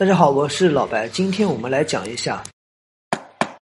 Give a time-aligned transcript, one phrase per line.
[0.00, 2.42] 大家好，我是老白，今天我们来讲一下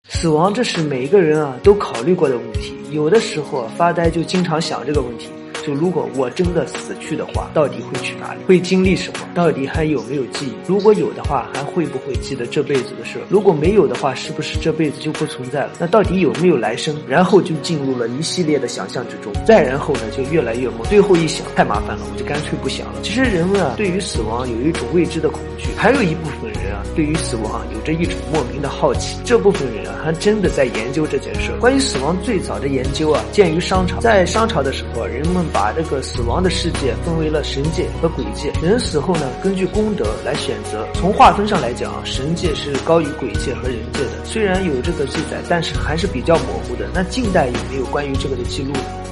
[0.07, 2.77] 死亡，这是每一个人啊都考虑过的问题。
[2.91, 5.27] 有的时候发呆就经常想这个问题。
[5.65, 8.41] 就如果我真的死去的话，到底会去哪里？
[8.47, 9.19] 会经历什么？
[9.33, 10.53] 到底还有没有记忆？
[10.67, 13.19] 如果有的话，还会不会记得这辈子的事？
[13.29, 15.71] 如果没有的话，是不是这辈子就不存在了？
[15.79, 16.95] 那到底有没有来生？
[17.07, 19.33] 然后就进入了一系列的想象之中。
[19.45, 20.83] 再然后呢，就越来越懵。
[20.89, 23.01] 最后一想，太麻烦了，我就干脆不想了。
[23.01, 26.38] 其实人们啊，对于死亡有一种未知的恐惧，还有一部分
[26.95, 29.17] 对于死亡有着一种莫名的好奇。
[29.23, 31.51] 这部分人啊，还真的在研究这件事。
[31.59, 33.99] 关于死亡最早的研究啊，见于商朝。
[33.99, 38.51] 在商朝的时候，人们把这个死亡的世界分为了神界和鬼界。
[38.61, 40.87] 人死后呢，根据功德来选择。
[40.93, 44.25] 从划分上来讲，神界是高于鬼界和人界的。
[44.25, 46.89] 虽然有这个记载，但是还是比较模糊的。
[46.93, 49.08] 那近代有没有关于这个的记录呢？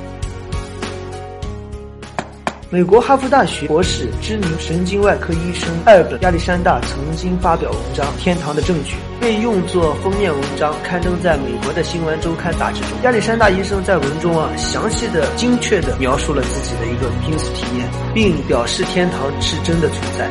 [2.69, 12.89] 美国哈佛大学博士、知名神经外科医生艾尔本·亚历山大曾经发表文章《天堂的证据》，被用作封面文章刊登在美国的《新闻周刊》杂志中。
[13.03, 20.27] 亚历山大医生在文中啊，详细的、精确的描述了自己的一个濒死体验，并表示天堂是真的存在。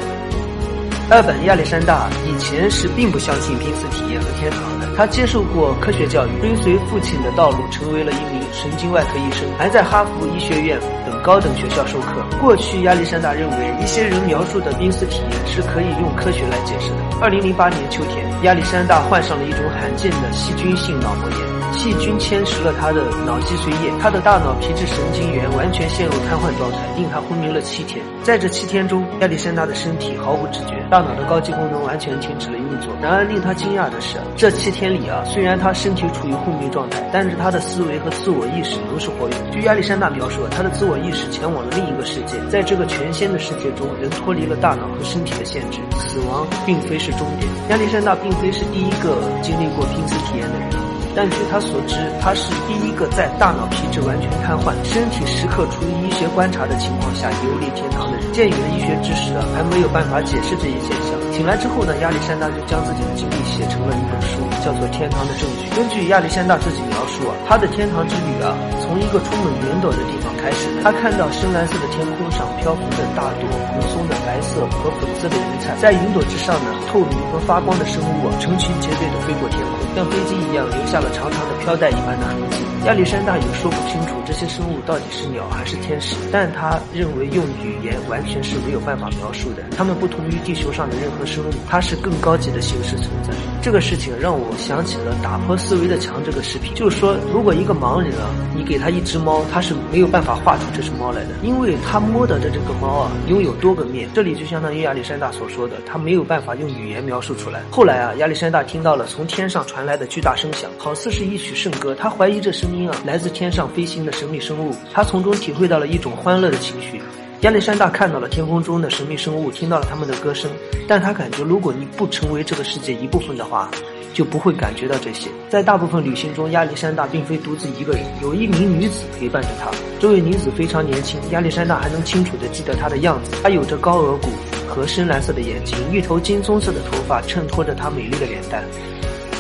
[1.09, 4.61] 艾尔本·亚历山大以前是并不相信濒死体验和天堂，
[4.97, 12.25] 他接受过科学教育，追随父亲的道路，成为了一名神经外科医生，还在哈佛医学院等高等学校授课。
[12.41, 16.97] 过去，亚历山大认为一些人描述的濒死体验是可以用科学来解释的。
[17.21, 21.57] 二零零八年秋天，亚历山大患上了一种罕见的细菌性脑膜炎。
[21.73, 28.03] 细菌侵蚀了他的脑脊髓液，他的大脑皮质神经元完全陷入瘫痪状态，令他昏迷了七天。
[28.23, 32.95] 在这七天中，亚历山大的身体毫无知觉，大脑的高级功能完全停止了运作。
[33.03, 39.34] 然而，令他惊讶的是，这七天里啊，虽然他身体处于昏迷状态，但是他的思维和自我意识仍是活跃。
[39.53, 47.50] 据亚历山大描述，他的自我意识前往了另一个世界，在这个全新的世界中，人脱离了大脑和身体的限制，死亡并非是终点。
[47.71, 50.96] 亚历山大并非是第一个经历过濒死体验的人。
[51.16, 58.31] 但据他所知，他是第一个在大脑皮质完全瘫痪、身体时刻处于医学观察的情况下游历天堂的人。
[58.37, 61.16] 鉴于医学知识啊，还没有办法解释这一现象。
[61.32, 65.72] 醒来之后呢，亚历山大就将自己的经历写成了一本书，叫做《天堂的证据》。
[65.75, 68.53] 根据亚历山大自己描述啊，他的天堂之旅啊，
[68.87, 70.71] 从一个充满云朵的地方开始。
[70.83, 73.43] 他看到深蓝色的天空上漂浮着大朵
[73.75, 81.11] 蓬松的白色和粉色的云彩，在云朵之上呢，透明和发光的生物，成群结队的飞过天空，像飞机一样留下了。
[81.11, 89.63] 长长的飘带一般的痕迹，亚历山大也说不清楚这些生物到底是鸟还是天使，但他认为用语言完全是没有办法描述的。
[89.77, 93.33] 它们不同于地球上的任何生物，它是更高级的形式存在。
[93.61, 104.09] 这个事情让我想起了打破思维的墙这个视频，就是说，如果一个盲人啊，你给他一只猫，他是没有办法画出这只猫来的，因为他摸到的这个猫啊，拥有多个面。
[104.15, 107.63] 这里就相当于亚历山大所说的，他没有办法用语言描述出来。
[107.71, 110.95] 后来啊，亚历山大听到了从天上传来的巨大声响，好。
[110.97, 117.00] 似是一曲圣歌，他怀疑这声音啊来自天上飞行的神秘生物，他从中体会到了一种欢乐的情绪。
[117.42, 120.50] 亚历山大看到了天空中的神秘生物，听到了他们的歌声，
[120.88, 123.70] 但他感觉如果你不成为这个世界一部分的话，
[124.14, 125.28] 就不会感觉到这些。
[125.50, 129.70] 在大部分旅行中，亚历山大并非独自一个人，有一名女子陪伴着他。
[130.00, 133.31] 这位女子非常年轻，亚历山大还能清楚地记得她的样子。
[133.43, 134.28] 她有着高额骨
[134.66, 138.64] 和深蓝色的眼睛，一头金棕色的头发衬托着她美丽的脸蛋。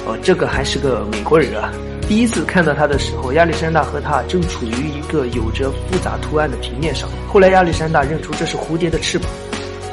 [0.06, 1.72] 哦，这个还是个美国人啊！
[2.08, 7.08] 第一次看到他的时候，亚历山大和他正处于一个有着复杂图案的平面上。
[7.26, 9.28] 后来，亚历山大认出这是蝴蝶的翅膀。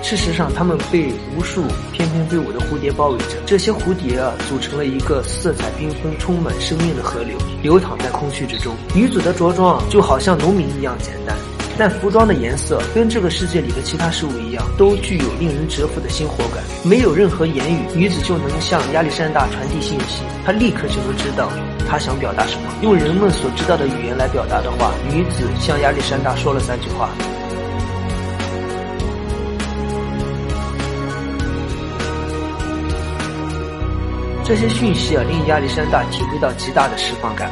[0.03, 3.38] 事实上，它们被无数翩翩飞舞的蝴蝶包围着。
[3.47, 8.75] 这些蝴蝶啊，组成了一个色彩缤纷、充满生命的河流，流淌在空气之中。
[8.94, 11.35] 女子的着装就好像农民一样简单。
[11.75, 16.63] 但服装的颜色跟这个世界里的其他事物一样，都具有令人折服的新活感。
[16.84, 21.50] 没有任何言语，女子就能向亚历山大传递信息，她立刻就能知道
[21.93, 22.63] 他想表达什么。
[22.81, 27.07] 用人们所知道的语言来表达的话，女子向亚历山大说了三句话。
[34.43, 37.47] 这些讯息啊，令亚历山大体会到极大的释放感。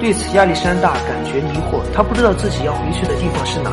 [0.00, 3.70] 对此，亚历山大感觉迷惑，他不知道自己要回去的地方是哪。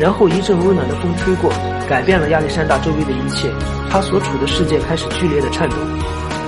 [0.00, 1.52] 然后一阵温暖的风吹过，
[1.86, 3.50] 改变了亚历山大周围的一切，
[3.94, 5.76] 他所处的世界开始剧烈的颤抖。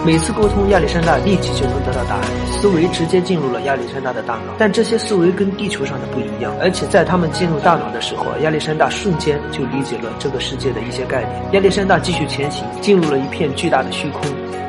[0.06, 4.54] 每次沟通，亚历山大立即就能得到答案，思维直接进入了亚历山大的大脑。
[4.56, 11.42] 但这些思维跟地球上的不一样，而且在他们进入大脑的时候，亚历山大瞬间就理解了这个世界的一些概念。
[11.54, 14.22] 亚历山大继续前行，进入了一片巨大的虚空。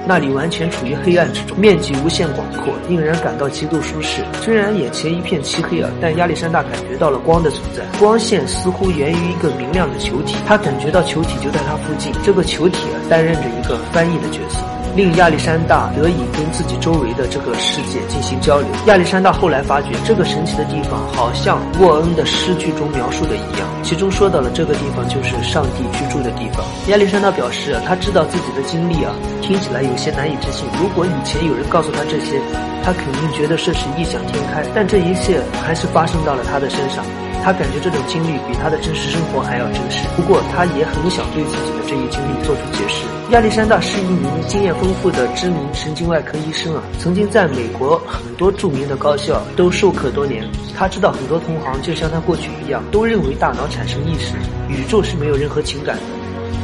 [0.08, 4.24] 那里完全处于黑暗之中，面积无限广阔，令人感到极度舒适。
[4.42, 7.84] 虽然眼前一片漆黑啊，但亚历山大感觉到了光的存在。
[8.00, 12.12] 光线似乎源于一个明亮的球体，他感觉到球体就在他附近。
[12.24, 14.64] 这个球体啊，担任着一个翻译的角色。
[14.98, 18.68] 令亚历山大得以跟自己周围的这个世界进行交流。
[18.88, 26.66] 亚历山大后来发觉，这个神奇的地方好像沃恩的诗句中描述的一样，其中说到了这个地方就是上帝居住的地方。
[26.88, 30.68] 亚历山大表示，他知道自己的经历啊，听起来有些难以置信。
[30.82, 32.42] 如果以前有人告诉他这些，
[32.84, 34.66] 他肯定觉得这是异想天开。
[34.74, 37.06] 但这一切还是发生到了他的身上。
[37.48, 43.06] 他感觉这种经历比他的真实生活还要真实，不过他也很想对自己的这一经历做出解释。
[43.32, 50.46] 亚历山大是一名经验丰富的知名神经外科医生啊，曾经在美国很多著名的高校都授课多年。
[50.76, 54.34] 他知道很多同行就像他过去一样，都认为大脑产生意识，
[54.68, 56.02] 宇宙是没有任何情感的。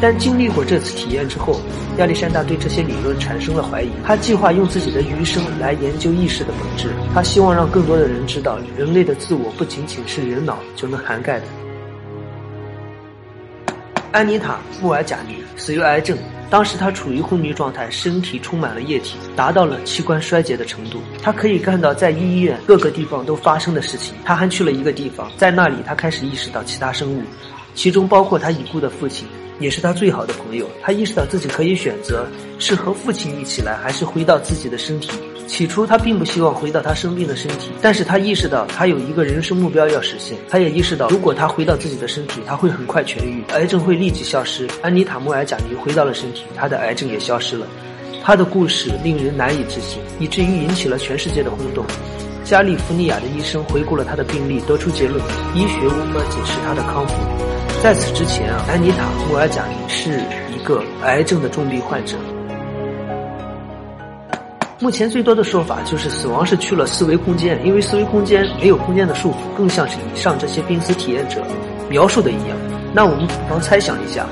[0.04, 1.62] 但经历过这次体验之后，
[1.98, 3.90] 亚历山大对这些理论产生了怀疑。
[4.06, 6.90] 他计划用自己的余生来研究意识的本质。
[7.14, 11.46] 他希望让更多的人知道，人类的自我不仅仅是人脑就能涵盖的。
[14.12, 16.18] 安妮塔·穆尔贾尼死于癌症，
[16.50, 21.00] 当时她处于昏迷状态，身体充满了液体，达到了器官衰竭的程度。
[21.22, 24.14] 她可以看到在医院各个地方都发生的事情。
[24.26, 27.22] 她还去了一个地方，在那里她开始意识到其他生物，
[27.74, 29.26] 其中包括她已故的父亲。
[29.60, 30.70] 也是他最好的朋友。
[30.82, 32.26] 他意识到自己可以选择
[32.60, 35.12] 是和父亲一起来，还是回到自己的身体。
[35.46, 40.38] 起初，他并不希望回到他生病的身体，但是他意识到他有一个人生目标要实现。
[40.50, 44.68] 他也意识到，如果他回到自己的身体，他会很快痊愈，癌症会立即消失。
[44.82, 47.68] 安妮塔·穆尔贾尼回到了身体，他的癌症也消失了。
[48.24, 51.86] 他的故事令人难以置信，以至于引起了全世界的轰动。
[52.44, 55.20] 加利福尼亚的医生回顾了他的病例，得出结论：
[55.56, 57.16] 医学无法解释他的康复。
[57.82, 60.22] 在此之前啊，安妮塔·穆尔贾尼是
[60.54, 62.16] 一个癌症的重病患者。
[64.80, 71.42] 目前最多的说法就是死亡是去了四维空间，因为四维空间没有空间的束缚，更像是以上这些濒死体验者
[71.90, 72.58] 描述的一样。
[72.94, 74.26] 那我们不妨猜想一下，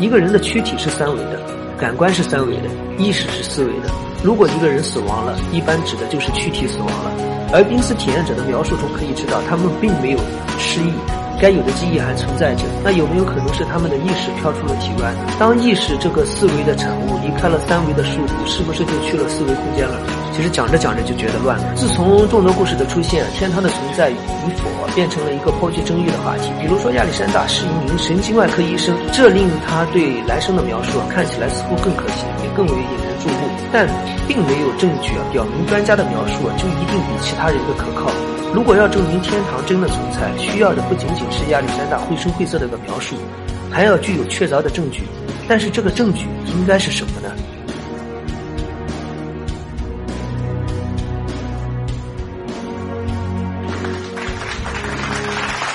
[0.00, 1.40] 一个人的躯体是三维的，
[1.78, 2.68] 感官是三维的，
[2.98, 3.88] 意识是四维的。
[4.24, 7.31] 如果一个人死亡了，一般指的就是躯体死亡了。
[7.52, 10.18] 而濒死体验者的描述中可以知道，他们并没有
[10.58, 10.92] 失忆。
[11.40, 15.10] 该有的记忆还存在着，那有没有可能是他们的意识飘出了体外？
[15.40, 19.98] 当意识这个四维的产物离开了三维的束缚，是不是就去了四维空间了？
[20.30, 21.74] 其实讲着讲着就觉得乱了。
[21.74, 24.14] 自从众多故事的出现，天堂的存在与
[24.54, 26.52] 否变成了一个颇具争议的话题。
[26.60, 33.48] 比如说亚历山大是一名神经外科医生，这令他对来生的描述看起来似乎更可信，也更为引人注目。
[33.72, 33.88] 但
[34.28, 38.10] 并没有证据表明专家的描述就一定比其他人的可靠。
[38.52, 43.16] 如果要证明天堂真的存在，需要的不仅仅是亚历山大绘声绘色的个描述，
[43.70, 45.04] 还要具有确凿的证据。
[45.48, 47.30] 但是这个证据应该是什么呢？